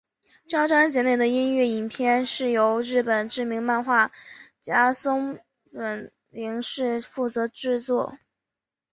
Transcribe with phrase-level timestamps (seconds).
[0.47, 4.11] 这张专辑内的音乐影片还是由日本知名漫画
[4.59, 5.37] 家松
[5.71, 8.17] 本零士负责制作。